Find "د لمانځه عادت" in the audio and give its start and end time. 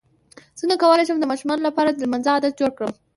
1.91-2.53